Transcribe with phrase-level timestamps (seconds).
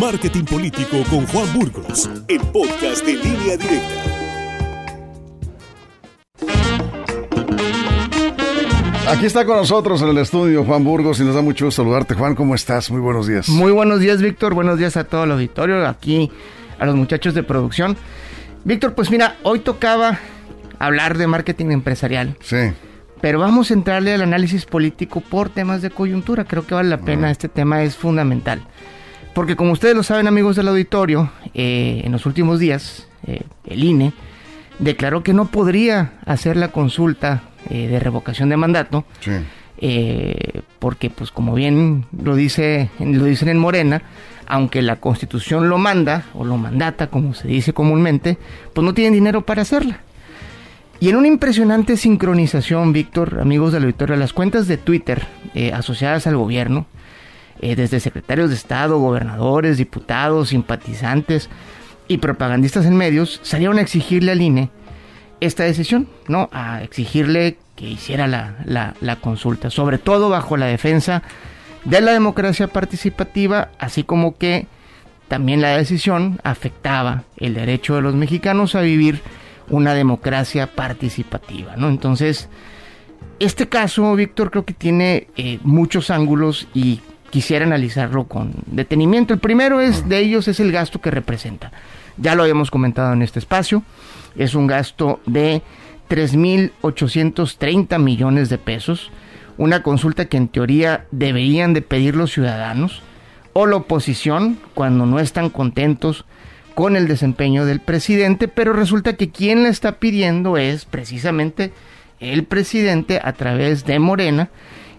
[0.00, 4.02] Marketing Político con Juan Burgos, el podcast de línea directa.
[9.08, 12.14] Aquí está con nosotros en el estudio Juan Burgos y nos da mucho gusto saludarte.
[12.14, 12.90] Juan, ¿cómo estás?
[12.90, 13.48] Muy buenos días.
[13.48, 14.52] Muy buenos días, Víctor.
[14.52, 16.30] Buenos días a todo el auditorio, aquí
[16.78, 17.96] a los muchachos de producción.
[18.64, 20.18] Víctor, pues mira, hoy tocaba
[20.78, 22.36] hablar de marketing empresarial.
[22.42, 22.70] Sí.
[23.22, 26.44] Pero vamos a entrarle al análisis político por temas de coyuntura.
[26.44, 28.60] Creo que vale la pena, este tema es fundamental.
[29.36, 33.84] Porque como ustedes lo saben, amigos del auditorio, eh, en los últimos días, eh, el
[33.84, 34.14] INE
[34.78, 39.04] declaró que no podría hacer la consulta eh, de revocación de mandato.
[39.20, 39.32] Sí.
[40.78, 44.00] porque, pues como bien lo, dice, lo dicen en Morena,
[44.46, 48.38] aunque la constitución lo manda o lo mandata, como se dice comúnmente,
[48.72, 50.00] pues no tienen dinero para hacerla.
[50.98, 55.74] Y en una impresionante sincronización, Víctor, amigos de la auditorio, las cuentas de Twitter eh,
[55.74, 56.86] asociadas al gobierno,
[57.60, 61.48] eh, desde secretarios de Estado, gobernadores, diputados, simpatizantes
[62.08, 64.70] y propagandistas en medios, salieron a exigirle al INE
[65.40, 66.48] esta decisión, ¿no?
[66.52, 71.22] A exigirle que hiciera la, la, consulta, sobre todo bajo la defensa
[71.84, 74.66] de la democracia participativa, así como que
[75.28, 79.20] también la decisión afectaba el derecho de los mexicanos a vivir
[79.68, 81.88] una democracia participativa, ¿no?
[81.88, 82.48] Entonces,
[83.38, 89.34] este caso, Víctor, creo que tiene eh, muchos ángulos y quisiera analizarlo con detenimiento.
[89.34, 91.72] El primero es de ellos es el gasto que representa.
[92.16, 93.82] Ya lo habíamos comentado en este espacio.
[94.36, 95.62] Es un gasto de
[96.08, 99.10] 3.830 millones de pesos.
[99.58, 103.02] Una consulta que en teoría deberían de pedir los ciudadanos
[103.52, 106.26] o la oposición cuando no están contentos
[106.74, 111.72] con el desempeño del presidente, pero resulta que quien la está pidiendo es precisamente
[112.20, 114.50] el presidente a través de Morena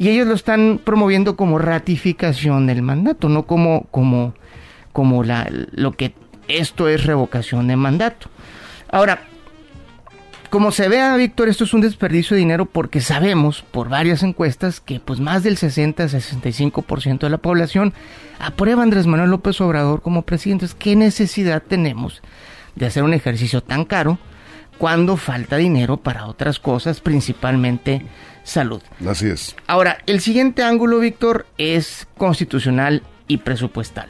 [0.00, 4.32] y ellos lo están promoviendo como ratificación del mandato, no como como
[4.94, 6.14] como la, lo que
[6.48, 8.30] esto es revocación de mandato.
[8.90, 9.20] Ahora,
[10.48, 14.80] como se vea, Víctor, esto es un desperdicio de dinero porque sabemos por varias encuestas
[14.80, 17.92] que pues más del 60-65% de la población
[18.38, 20.66] aprueba a Andrés Manuel López Obrador como presidente.
[20.78, 22.22] ¿Qué necesidad tenemos
[22.74, 24.18] de hacer un ejercicio tan caro
[24.80, 28.06] cuando falta dinero para otras cosas, principalmente
[28.44, 28.80] salud?
[29.06, 29.54] Así es.
[29.66, 34.08] Ahora, el siguiente ángulo, Víctor, es constitucional y presupuestal.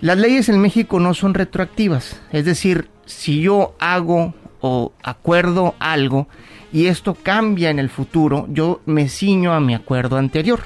[0.00, 6.28] Las leyes en México no son retroactivas, es decir, si yo hago o acuerdo algo
[6.72, 10.60] y esto cambia en el futuro, yo me ciño a mi acuerdo anterior.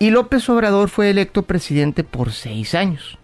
[0.00, 3.16] Y López Obrador fue electo presidente por seis años.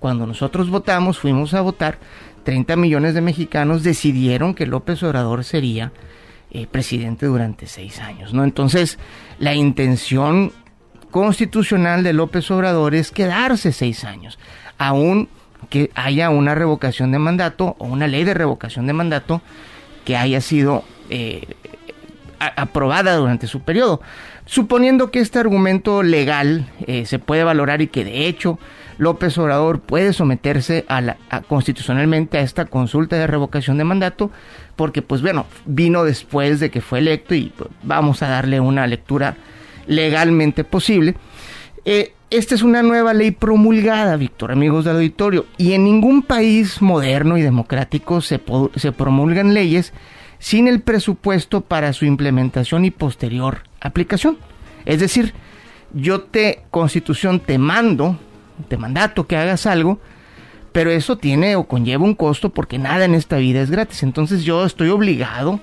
[0.00, 1.98] Cuando nosotros votamos, fuimos a votar,
[2.44, 5.92] 30 millones de mexicanos decidieron que López Obrador sería
[6.50, 8.34] eh, presidente durante seis años.
[8.34, 8.44] ¿no?
[8.44, 8.98] Entonces,
[9.38, 10.52] la intención
[11.10, 14.38] constitucional de López Obrador es quedarse seis años,
[14.78, 15.28] aún
[15.70, 19.42] que haya una revocación de mandato o una ley de revocación de mandato
[20.04, 21.46] que haya sido eh,
[22.38, 24.00] aprobada durante su periodo.
[24.44, 28.58] Suponiendo que este argumento legal eh, se puede valorar y que de hecho
[29.02, 31.16] López Obrador puede someterse a la,
[31.48, 34.30] constitucionalmente a esta consulta de revocación de mandato,
[34.76, 38.86] porque pues bueno, vino después de que fue electo y pues, vamos a darle una
[38.86, 39.36] lectura
[39.88, 41.16] legalmente posible.
[41.84, 46.80] Eh, esta es una nueva ley promulgada, Víctor, amigos del auditorio, y en ningún país
[46.80, 48.40] moderno y democrático se,
[48.76, 49.92] se promulgan leyes
[50.38, 54.38] sin el presupuesto para su implementación y posterior aplicación.
[54.84, 55.34] Es decir,
[55.92, 58.16] yo te, constitución, te mando,
[58.62, 60.00] te mandato que hagas algo,
[60.72, 64.02] pero eso tiene o conlleva un costo porque nada en esta vida es gratis.
[64.02, 65.60] Entonces yo estoy obligado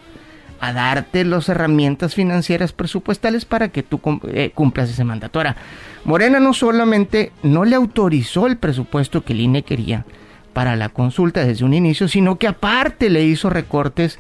[0.59, 5.39] a darte las herramientas financieras presupuestales para que tú eh, cumplas ese mandato.
[5.39, 5.55] Ahora,
[6.03, 10.05] Morena no solamente no le autorizó el presupuesto que el INE quería
[10.53, 14.19] para la consulta desde un inicio, sino que aparte le hizo recortes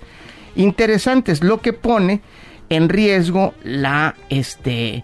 [0.55, 2.21] interesantes, lo que pone
[2.69, 5.03] en riesgo la, este,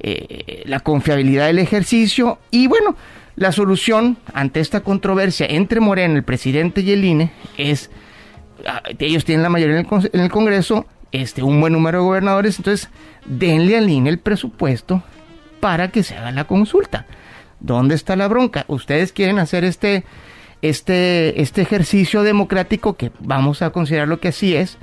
[0.00, 2.96] eh, la confiabilidad del ejercicio y bueno,
[3.36, 7.90] la solución ante esta controversia entre Morena, el presidente y el INE es
[8.66, 12.88] Ah, ellos tienen la mayoría en el, Congreso, este, un buen número de gobernadores, entonces
[13.26, 15.02] denle al INE el presupuesto
[15.60, 17.06] para que se haga la consulta.
[17.60, 18.64] ¿Dónde está la bronca?
[18.68, 20.04] Ustedes quieren hacer este,
[20.62, 24.78] este, este ejercicio democrático que vamos a considerar lo que así es.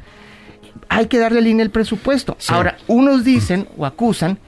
[0.90, 2.38] Hay que darle al INE el presupuesto.
[2.50, 4.40] Ahora, unos dicen o acusan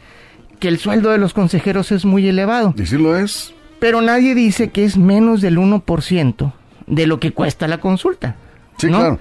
[0.63, 2.73] que el sueldo de los consejeros es muy elevado.
[2.77, 3.53] ¿Y lo es?
[3.81, 6.53] Pero nadie dice que es menos del 1%
[6.87, 8.37] de lo que cuesta la consulta.
[8.77, 9.19] Sí, claro.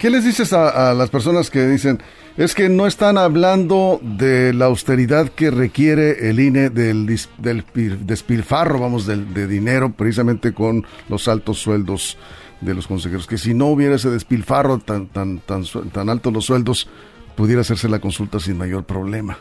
[0.00, 2.02] ¿Qué les dices a, las personas que dicen,
[2.36, 7.64] es que no están hablando de la austeridad que requiere el INE del, del
[8.04, 12.18] despilfarro, vamos, del, de dinero, precisamente con los altos sueldos
[12.60, 13.28] de los consejeros?
[13.28, 15.62] Que si no hubiera ese despilfarro tan, tan, tan,
[15.92, 16.88] tan altos los sueldos,
[17.36, 19.38] pudiera hacerse la consulta sin mayor problema.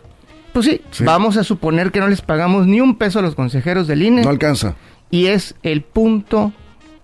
[0.56, 3.88] Pues sí, vamos a suponer que no les pagamos ni un peso a los consejeros
[3.88, 4.22] del INE.
[4.22, 4.76] No alcanza.
[5.12, 6.54] Y es el punto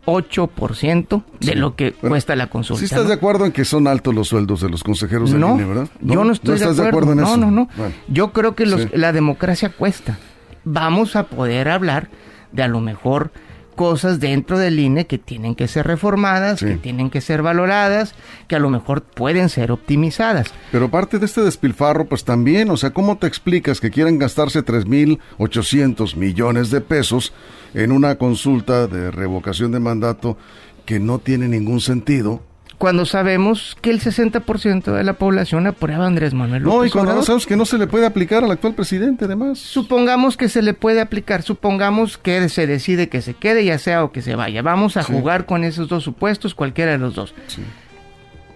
[0.06, 2.80] 8% de lo que cuesta la consulta.
[2.80, 5.65] ¿Sí estás de acuerdo en que son altos los sueldos de los consejeros del INE,
[5.65, 5.89] verdad?
[6.00, 7.12] No, yo no estoy de, acuerdo.
[7.12, 7.36] en eso.
[7.36, 7.69] No, no, no.
[8.07, 10.18] Yo creo que la democracia cuesta.
[10.63, 12.07] Vamos a poder hablar
[12.53, 13.33] de a lo mejor
[13.75, 18.13] cosas dentro del INE que tienen que ser reformadas, que tienen que ser valoradas,
[18.47, 20.53] que a lo mejor pueden ser optimizadas.
[20.71, 24.63] Pero parte de este despilfarro, pues también, o sea, ¿cómo te explicas que quieran gastarse
[24.63, 27.33] 3.800 millones de pesos
[27.73, 30.38] en una consulta de revocación de mandato
[30.85, 32.44] que no tiene ningún sentido?
[32.81, 36.89] Cuando sabemos que el 60% de la población aprueba a Andrés Manuel López No, y
[36.89, 39.60] cuando sabemos que no se le puede aplicar al actual presidente, además.
[39.60, 44.04] Supongamos que se le puede aplicar, supongamos que se decide que se quede, ya sea
[44.04, 44.63] o que se vaya.
[44.63, 47.36] Vamos a jugar con esos dos supuestos, cualquiera de los dos.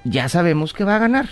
[0.05, 1.29] Ya sabemos que va a ganar.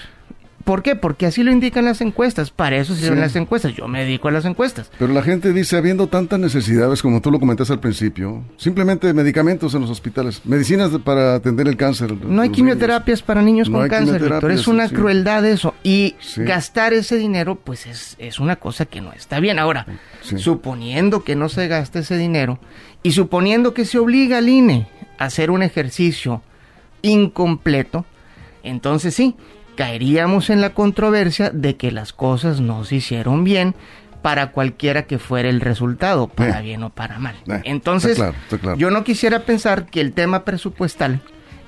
[0.64, 0.96] ¿Por qué?
[0.96, 2.50] Porque así lo indican las encuestas.
[2.52, 3.74] Para eso sirven las encuestas.
[3.76, 4.90] Yo me dedico a las encuestas.
[4.98, 9.74] Pero la gente dice, habiendo tantas necesidades, como tú lo comentaste al principio, simplemente medicamentos
[9.76, 12.14] en los hospitales, medicinas para atender el cáncer.
[12.26, 14.52] No hay quimioterapias para niños con cáncer, Víctor.
[14.52, 15.74] Es una crueldad eso.
[15.84, 19.60] Y gastar ese dinero, pues es, es, una cosa que no está bien.
[19.60, 19.86] Ahora,
[20.22, 22.60] suponiendo que no se gaste ese dinero
[23.02, 24.88] y suponiendo que se obliga al INE
[25.18, 26.42] a hacer un ejercicio
[27.02, 28.06] incompleto,
[28.64, 29.36] entonces sí,
[29.76, 33.76] caeríamos en la controversia de que las cosas no se hicieron bien
[34.22, 36.64] para cualquiera que fuera el resultado, para eh.
[36.64, 37.36] bien o para mal.
[37.48, 38.22] Eh, Entonces,
[38.78, 41.22] yo no quisiera pensar que el tema presupuestal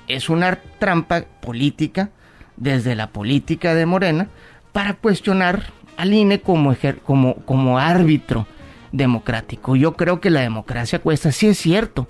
[0.07, 2.10] es una trampa política
[2.56, 4.30] desde la política de Morena
[4.72, 5.63] para cuestionar
[5.98, 8.48] al INE como, como, como árbitro
[8.92, 9.75] democrático.
[9.75, 12.07] Yo creo que la democracia cuesta, sí es cierto.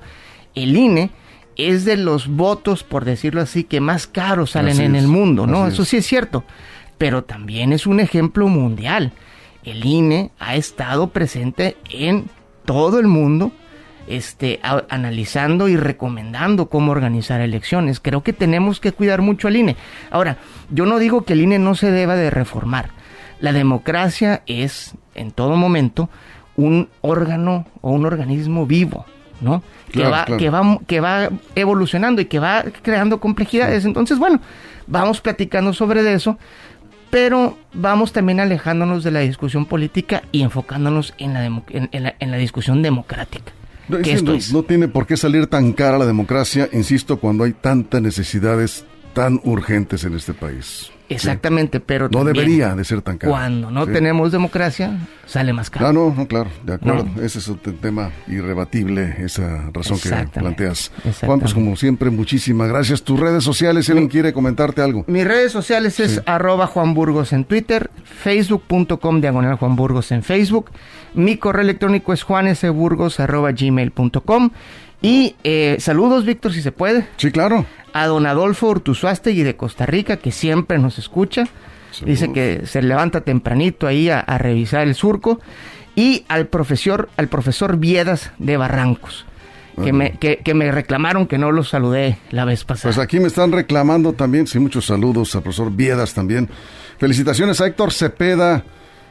[0.54, 1.10] El INE
[1.57, 5.68] es de los votos, por decirlo así, que más caros salen en el mundo, ¿no?
[5.68, 6.44] Eso sí es cierto,
[6.98, 9.13] pero también es un ejemplo mundial.
[9.63, 12.25] El INE ha estado presente en
[12.66, 13.52] todo el mundo,
[14.07, 14.60] este,
[14.90, 18.00] analizando y recomendando cómo organizar elecciones.
[18.00, 19.75] Creo que tenemos que cuidar mucho al INE.
[20.12, 20.38] Ahora,
[20.69, 22.90] yo no digo que el INE no se deba de reformar.
[23.40, 26.10] La democracia es, en todo momento,
[26.58, 29.06] un órgano o un organismo vivo
[29.42, 29.64] ¿no?
[29.92, 33.86] que, va, que, va, que va evolucionando y que va creando complejidades.
[33.86, 34.42] Entonces, bueno,
[34.88, 36.38] vamos platicando sobre eso,
[37.10, 42.82] pero vamos también alejándonos de la discusión política y enfocándonos en la, en, la, discusión
[42.82, 43.54] democrática.
[43.88, 44.00] No,
[44.52, 49.40] no, tiene por qué salir tan cara la democracia, insisto, cuando hay tantas necesidades tan
[49.44, 50.92] urgentes en este país.
[51.10, 53.31] Exactamente, pero no debería de ser tan caro.
[53.31, 55.88] Cuando no tenemos democracia, sale más caro.
[55.88, 57.07] Ah, no, no, claro, de acuerdo.
[57.22, 60.10] Ese es un tema irrebatible, esa razón que
[60.40, 60.92] planteas.
[61.22, 63.04] Juan, pues como siempre, muchísimas gracias.
[63.04, 65.06] Tus redes sociales, si alguien quiere comentarte algo.
[65.07, 70.72] Mis redes sociales es arroba Juan Burgos en Twitter, facebook.com diagonal Juan Burgos en Facebook.
[71.13, 74.50] Mi correo electrónico es juanesburgos arroba gmail.com.
[75.01, 77.08] Y eh, saludos, Víctor, si se puede.
[77.18, 77.66] Sí, claro
[77.96, 81.46] a don Adolfo Urtuzuastegui de Costa Rica, que siempre nos escucha.
[82.06, 85.40] Dice que se levanta tempranito ahí a, revisar el surco.
[85.96, 89.26] Y al profesor, al profesor Viedas de Barrancos.
[89.82, 92.94] Que me, que, me, reclamaron que no los saludé la vez pasada.
[92.94, 96.50] Pues aquí me están reclamando también, sí, muchos saludos al profesor Viedas también.
[96.98, 98.66] Felicitaciones a Héctor Cepeda,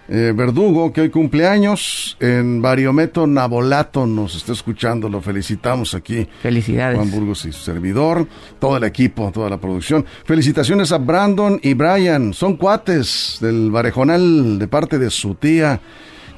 [0.08, 6.28] eh, Verdugo, que hoy cumpleaños en Bariometo Nabolato, nos está escuchando, lo felicitamos aquí.
[6.42, 6.96] Felicidades.
[6.96, 8.26] Juan Burgos y su servidor,
[8.58, 10.04] todo el equipo, toda la producción.
[10.24, 15.80] Felicitaciones a Brandon y Brian, son cuates del Barejonal de parte de su tía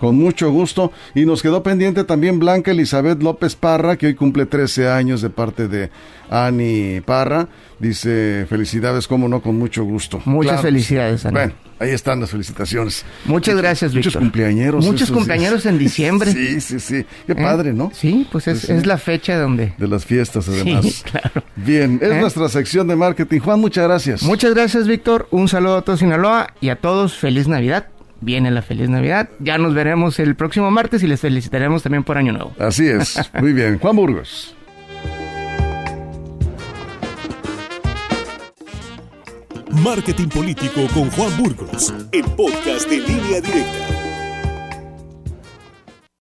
[0.00, 0.92] con mucho gusto.
[1.14, 5.30] Y nos quedó pendiente también Blanca Elizabeth López Parra, que hoy cumple 13 años de
[5.30, 5.90] parte de
[6.30, 7.48] Ani Parra.
[7.78, 10.20] Dice, felicidades, como no, con mucho gusto.
[10.24, 11.34] Muchas felicidades, Ani.
[11.34, 13.04] Bueno, ahí están las felicitaciones.
[13.26, 14.12] Muchas gracias, Víctor.
[14.12, 14.86] Muchos cumpleañeros.
[14.86, 16.32] Muchos cumpleaños en diciembre.
[16.32, 17.04] sí, sí, sí.
[17.26, 17.34] Qué ¿Eh?
[17.34, 17.90] padre, ¿no?
[17.92, 19.74] Sí, pues es, es, la fecha donde...
[19.76, 20.86] De las fiestas, además.
[20.86, 21.42] Sí, claro.
[21.56, 22.20] Bien, es ¿Eh?
[22.20, 23.40] nuestra sección de marketing.
[23.40, 24.22] Juan, muchas gracias.
[24.22, 25.28] Muchas gracias, Víctor.
[25.30, 27.18] Un saludo a todos Sinaloa y a todos.
[27.18, 27.88] Feliz Navidad
[28.20, 29.28] viene la feliz Navidad.
[29.38, 32.54] Ya nos veremos el próximo martes y les felicitaremos también por Año Nuevo.
[32.58, 33.18] Así es.
[33.40, 33.78] Muy bien.
[33.78, 34.56] Juan Burgos.
[39.82, 43.95] Marketing Político con Juan Burgos, el podcast de línea directa.